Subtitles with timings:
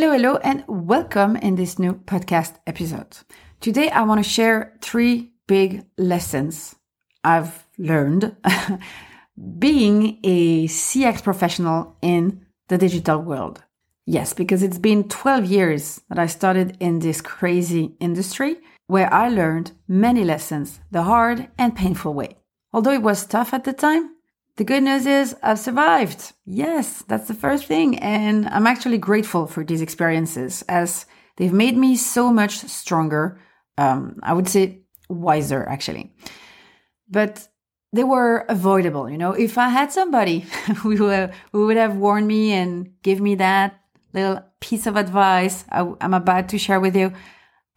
[0.00, 3.18] Hello, hello, and welcome in this new podcast episode.
[3.58, 6.76] Today, I want to share three big lessons
[7.24, 8.36] I've learned
[9.58, 13.64] being a CX professional in the digital world.
[14.06, 19.28] Yes, because it's been 12 years that I started in this crazy industry where I
[19.28, 22.36] learned many lessons the hard and painful way.
[22.72, 24.14] Although it was tough at the time,
[24.58, 26.32] the good news is I've survived.
[26.44, 27.96] Yes, that's the first thing.
[28.00, 33.40] And I'm actually grateful for these experiences as they've made me so much stronger.
[33.78, 36.12] Um, I would say wiser, actually.
[37.08, 37.46] But
[37.92, 39.08] they were avoidable.
[39.08, 40.40] You know, if I had somebody
[40.82, 43.80] who, who would have warned me and give me that
[44.12, 47.12] little piece of advice I, I'm about to share with you,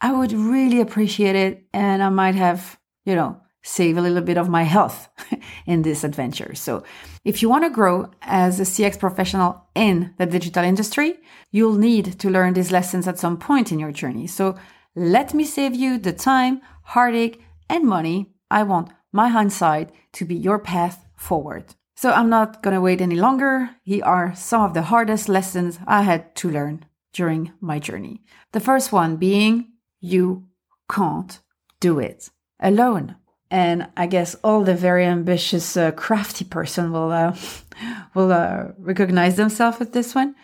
[0.00, 1.64] I would really appreciate it.
[1.72, 5.08] And I might have, you know, save a little bit of my health
[5.66, 6.54] in this adventure.
[6.54, 6.82] So
[7.24, 11.14] if you want to grow as a CX professional in the digital industry,
[11.50, 14.26] you'll need to learn these lessons at some point in your journey.
[14.26, 14.56] So
[14.94, 18.32] let me save you the time, heartache, and money.
[18.50, 21.74] I want my hindsight to be your path forward.
[21.94, 23.70] So I'm not going to wait any longer.
[23.84, 28.22] Here are some of the hardest lessons I had to learn during my journey.
[28.52, 29.68] The first one being
[30.00, 30.48] you
[30.90, 31.38] can't
[31.80, 32.30] do it
[32.60, 33.16] alone
[33.52, 37.36] and I guess all the very ambitious, uh, crafty person will uh,
[38.14, 40.34] will uh, recognize themselves with this one.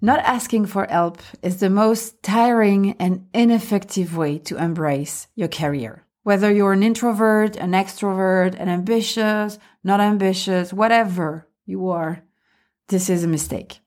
[0.00, 6.04] Not asking for help is the most tiring and ineffective way to embrace your career.
[6.22, 12.22] Whether you're an introvert, an extrovert, an ambitious, not ambitious, whatever you are,
[12.88, 13.80] this is a mistake.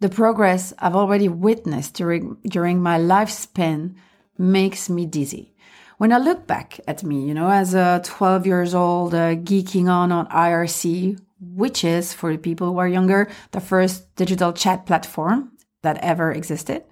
[0.00, 3.94] The progress I've already witnessed during, during my lifespan
[4.36, 5.54] makes me dizzy
[5.98, 9.88] when I look back at me, you know, as a 12 years old, uh, geeking
[9.88, 14.86] on on IRC, which is for the people who are younger, the first digital chat
[14.86, 15.52] platform
[15.82, 16.84] that ever existed.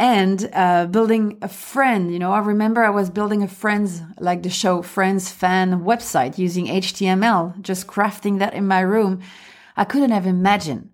[0.00, 4.42] And uh, building a friend, you know, I remember I was building a friends, like
[4.42, 9.20] the show Friends fan website using HTML, just crafting that in my room.
[9.76, 10.90] I couldn't have imagined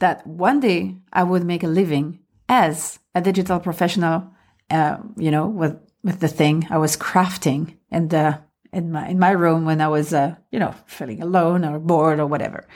[0.00, 4.30] that one day I would make a living as a digital professional,
[4.68, 8.38] uh, you know, with with the thing I was crafting in the
[8.72, 12.20] in my in my room when I was uh, you know feeling alone or bored
[12.20, 12.66] or whatever.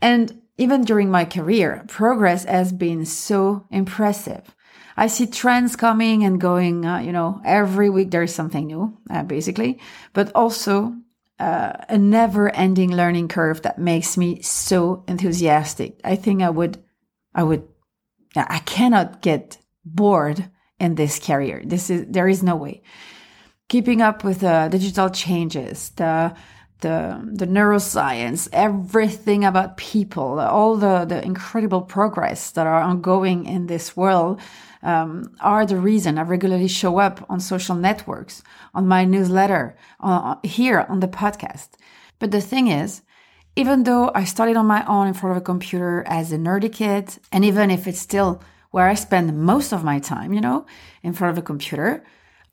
[0.00, 4.54] And even during my career, progress has been so impressive.
[4.96, 6.86] I see trends coming and going.
[6.86, 9.80] Uh, you know, every week there is something new, uh, basically.
[10.14, 10.94] But also,
[11.38, 16.00] uh, a never ending learning curve that makes me so enthusiastic.
[16.04, 16.78] I think I would,
[17.34, 17.68] I would,
[18.34, 20.48] I cannot get bored
[20.78, 21.62] in this career.
[21.64, 22.82] This is, there is no way.
[23.68, 26.34] Keeping up with the digital changes, the,
[26.80, 33.66] the, the neuroscience, everything about people, all the, the incredible progress that are ongoing in
[33.66, 34.40] this world
[34.82, 38.42] um, are the reason I regularly show up on social networks,
[38.74, 41.70] on my newsletter, uh, here on the podcast.
[42.18, 43.02] But the thing is,
[43.56, 46.72] even though I started on my own in front of a computer as a nerdy
[46.72, 50.66] kid, and even if it's still where I spend most of my time, you know,
[51.02, 52.04] in front of a computer,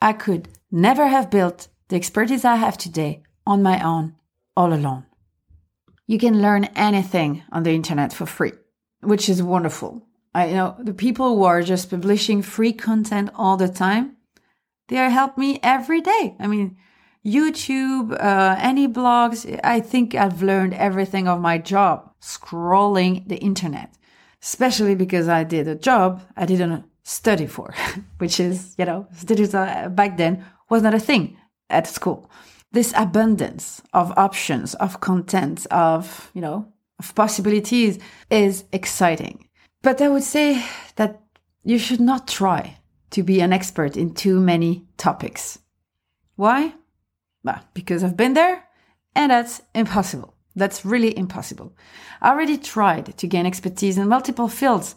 [0.02, 4.16] I could never have built the expertise I have today on my own,
[4.56, 5.06] all alone.
[6.08, 8.54] You can learn anything on the internet for free,
[9.02, 10.06] which is wonderful.
[10.36, 14.18] I you know the people who are just publishing free content all the time,
[14.88, 16.36] they help me every day.
[16.40, 16.78] I mean,
[17.26, 19.60] YouTube, uh, any blogs.
[19.64, 23.96] I think I've learned everything of my job scrolling the internet,
[24.44, 27.74] especially because I did a job I didn't study for,
[28.18, 31.38] which is you know studies uh, back then was not a thing
[31.70, 32.30] at school.
[32.72, 36.68] This abundance of options, of content, of you know
[37.00, 38.00] of possibilities
[38.30, 39.48] is exciting.
[39.82, 40.64] But I would say
[40.96, 41.22] that
[41.64, 42.78] you should not try
[43.12, 45.60] to be an expert in too many topics.
[46.36, 46.74] Why?
[47.44, 48.64] Well, because I've been there
[49.16, 50.33] and that's impossible.
[50.56, 51.74] That's really impossible.
[52.22, 54.96] I already tried to gain expertise in multiple fields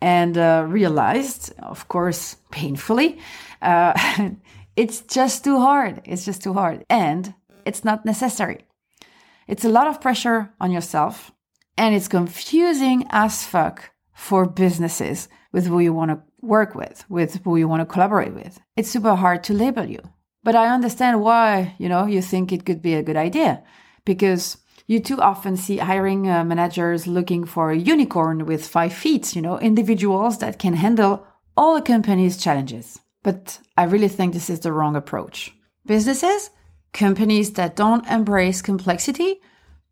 [0.00, 3.18] and uh, realized, of course, painfully,
[3.62, 3.92] uh,
[4.76, 6.02] it's just too hard.
[6.04, 6.84] It's just too hard.
[6.88, 7.34] And
[7.64, 8.66] it's not necessary.
[9.46, 11.32] It's a lot of pressure on yourself
[11.78, 17.42] and it's confusing as fuck for businesses with who you want to work with, with
[17.44, 18.60] who you want to collaborate with.
[18.76, 20.00] It's super hard to label you.
[20.42, 23.62] But I understand why, you know, you think it could be a good idea
[24.04, 29.36] because you too often see hiring uh, managers looking for a unicorn with five feet,
[29.36, 31.26] you know, individuals that can handle
[31.56, 32.98] all a company's challenges.
[33.22, 35.54] But I really think this is the wrong approach.
[35.84, 36.50] Businesses,
[36.94, 39.40] companies that don't embrace complexity,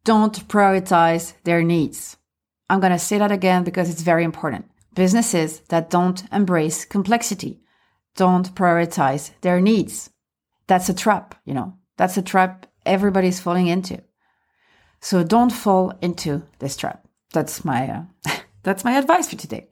[0.05, 2.17] don't prioritize their needs.
[2.71, 4.65] I'm going to say that again because it's very important.
[4.95, 7.61] Businesses that don't embrace complexity,
[8.17, 10.09] don't prioritize their needs.
[10.69, 14.03] That's a trap, you know, that's a trap everybody's falling into.
[15.07, 17.07] So don't fall into this trap.
[17.33, 18.03] That's my, uh,
[18.65, 19.69] that's my advice for today.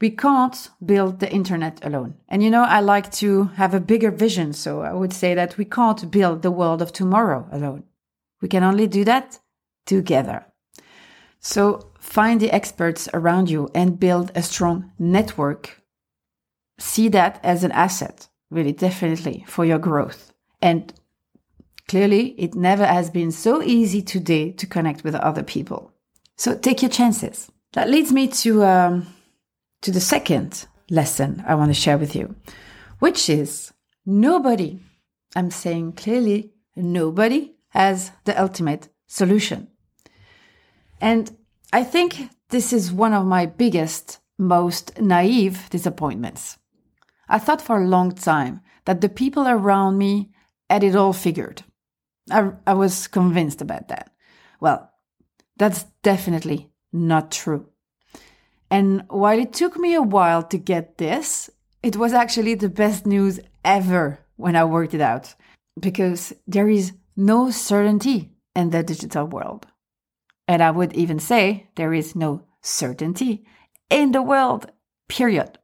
[0.00, 2.16] We can't build the internet alone.
[2.28, 4.52] And you know, I like to have a bigger vision.
[4.52, 7.84] So I would say that we can't build the world of tomorrow alone.
[8.40, 9.38] We can only do that
[9.86, 10.46] together.
[11.38, 15.80] So find the experts around you and build a strong network.
[16.80, 20.32] See that as an asset, really, definitely for your growth.
[20.60, 20.92] And
[21.88, 25.92] clearly, it never has been so easy today to connect with other people.
[26.36, 27.50] So take your chances.
[27.72, 29.06] That leads me to, um,
[29.82, 32.34] to the second lesson I want to share with you,
[32.98, 33.72] which is
[34.04, 34.78] nobody,
[35.34, 39.68] I'm saying clearly, nobody has the ultimate solution.
[41.00, 41.36] And
[41.72, 46.58] I think this is one of my biggest, most naive disappointments.
[47.28, 50.30] I thought for a long time that the people around me
[50.68, 51.62] had it all figured.
[52.30, 54.12] I, I was convinced about that.
[54.60, 54.90] Well,
[55.56, 57.68] that's definitely not true.
[58.70, 61.50] And while it took me a while to get this,
[61.82, 65.34] it was actually the best news ever when I worked it out
[65.78, 69.66] because there is no certainty in the digital world.
[70.48, 73.44] And I would even say there is no certainty
[73.90, 74.70] in the world,
[75.08, 75.58] period.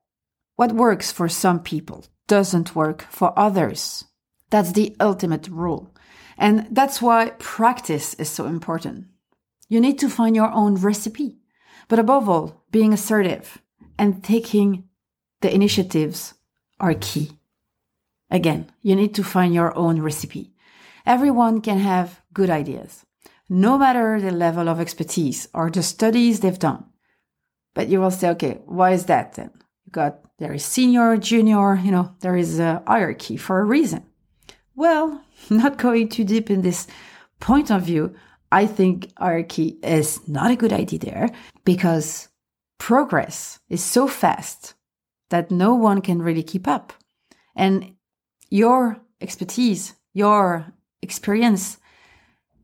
[0.56, 4.04] What works for some people doesn't work for others.
[4.50, 5.94] That's the ultimate rule.
[6.38, 9.06] And that's why practice is so important.
[9.68, 11.38] You need to find your own recipe.
[11.88, 13.58] But above all, being assertive
[13.98, 14.84] and taking
[15.40, 16.34] the initiatives
[16.80, 17.32] are key.
[18.30, 20.54] Again, you need to find your own recipe.
[21.04, 23.04] Everyone can have good ideas
[23.48, 26.84] no matter the level of expertise or the studies they've done.
[27.74, 29.50] But you will say, okay, why is that then?
[29.86, 34.04] You got there is senior, junior, you know, there is a hierarchy for a reason.
[34.78, 36.86] Well, not going too deep in this
[37.40, 38.14] point of view,
[38.52, 41.30] I think hierarchy is not a good idea there
[41.64, 42.28] because
[42.78, 44.74] progress is so fast
[45.30, 46.92] that no one can really keep up.
[47.56, 47.96] And
[48.50, 51.78] your expertise, your experience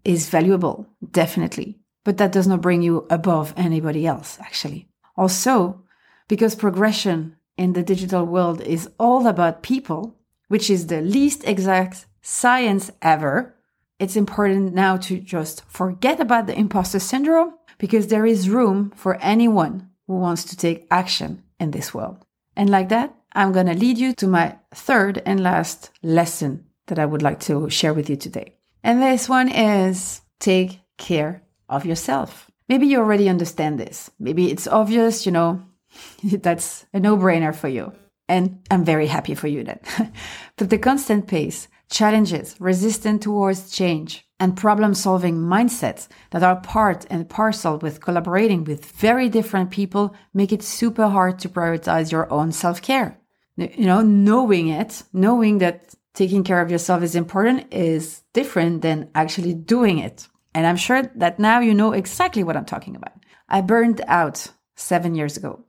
[0.05, 4.89] is valuable, definitely, but that does not bring you above anybody else, actually.
[5.17, 5.83] Also,
[6.29, 10.17] because progression in the digital world is all about people,
[10.55, 13.57] which is the least exact science ever,
[13.99, 19.17] it's important now to just forget about the imposter syndrome because there is room for
[19.17, 22.25] anyone who wants to take action in this world.
[22.55, 27.01] And like that, I'm going to lead you to my third and last lesson that
[27.01, 28.55] I would like to share with you today.
[28.85, 32.49] And this one is take care of yourself.
[32.69, 34.09] Maybe you already understand this.
[34.21, 35.65] Maybe it's obvious, you know,
[36.23, 37.93] that's a no brainer for you.
[38.29, 39.81] And I'm very happy for you then.
[40.57, 47.07] but the constant pace, challenges, resistant towards change, and problem solving mindsets that are part
[47.11, 52.31] and parcel with collaborating with very different people make it super hard to prioritize your
[52.33, 53.21] own self care.
[53.57, 59.11] You know, knowing it, knowing that taking care of yourself is important is different than
[59.15, 60.27] actually doing it.
[60.55, 63.13] And I'm sure that now you know exactly what I'm talking about.
[63.49, 65.65] I burned out seven years ago.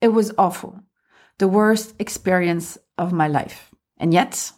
[0.00, 0.80] It was awful
[1.38, 3.70] the worst experience of my life.
[3.98, 4.52] And yet,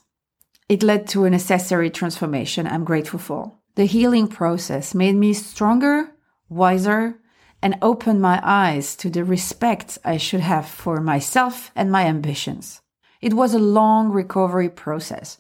[0.69, 3.53] it led to a necessary transformation I'm grateful for.
[3.77, 6.11] The healing process made me stronger,
[6.49, 7.19] wiser,
[7.63, 12.81] and opened my eyes to the respect I should have for myself and my ambitions.
[13.21, 15.39] It was a long recovery process,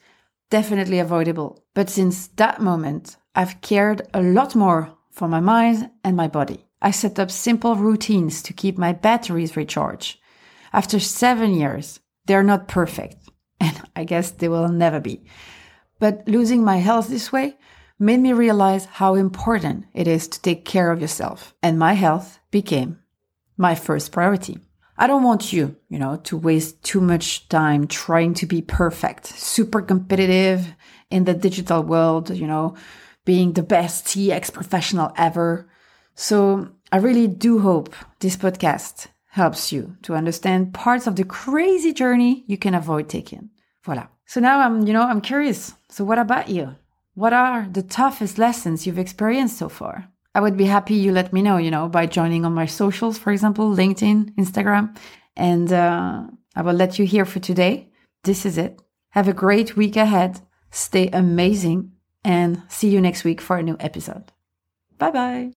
[0.51, 1.63] definitely avoidable.
[1.75, 6.65] But since that moment, I've cared a lot more for my mind and my body.
[6.81, 10.19] I set up simple routines to keep my batteries recharged
[10.77, 13.17] after seven years, they're not perfect.
[13.61, 15.25] And I guess they will never be.
[15.99, 17.57] But losing my health this way
[17.99, 21.55] made me realize how important it is to take care of yourself.
[21.63, 22.99] And my health became
[23.57, 24.59] my first priority.
[24.99, 29.27] I don't want you, you know, to waste too much time trying to be perfect,
[29.27, 30.75] super competitive
[31.11, 32.77] in the digital world, you know,
[33.25, 35.67] being the best CX professional ever.
[36.15, 39.07] So I really do hope this podcast
[39.37, 43.51] helps you to understand parts of the crazy journey you can avoid taking.
[43.85, 44.07] Voila.
[44.25, 45.75] So now I'm, you know, I'm curious.
[45.91, 46.75] So what about you?
[47.15, 50.09] What are the toughest lessons you've experienced so far?
[50.35, 53.19] I would be happy you let me know, you know, by joining on my socials,
[53.19, 54.97] for example, LinkedIn, Instagram,
[55.37, 56.25] and uh,
[56.55, 57.91] I will let you hear for today.
[58.25, 58.81] This is it.
[59.11, 60.41] Have a great week ahead.
[60.71, 61.93] Stay amazing
[62.25, 64.33] and see you next week for a new episode.
[64.99, 65.53] Bye bye.